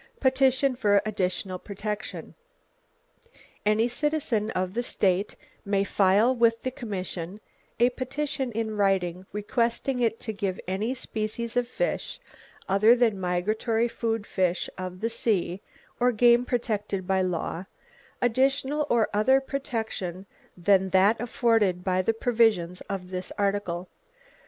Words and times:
Petition 0.19 0.75
for 0.75 0.99
additional 1.05 1.59
protection. 1.59 2.33
Any 3.67 3.87
citizen 3.87 4.49
of 4.49 4.73
the 4.73 4.81
state 4.81 5.35
may 5.63 5.83
file 5.83 6.35
with 6.35 6.63
the 6.63 6.71
commission 6.71 7.39
a 7.79 7.91
petition 7.91 8.51
in 8.53 8.75
writing 8.77 9.27
requesting 9.31 9.99
it 9.99 10.19
to 10.21 10.33
give 10.33 10.59
any 10.67 10.95
species 10.95 11.55
of 11.55 11.67
fish, 11.67 12.19
other 12.67 12.95
than 12.95 13.19
migratory 13.19 13.87
food 13.87 14.25
fish 14.25 14.71
of 14.75 15.01
the 15.01 15.09
sea, 15.11 15.61
or 15.99 16.11
game 16.11 16.45
protected 16.45 17.05
by 17.05 17.21
law, 17.21 17.65
additional 18.23 18.87
or 18.89 19.07
other 19.13 19.39
protection 19.39 20.25
than 20.57 20.89
that 20.89 21.21
afforded 21.21 21.83
by 21.83 22.01
the 22.01 22.11
provisions 22.15 22.81
of 22.89 23.11
this 23.11 23.31
article. 23.37 23.87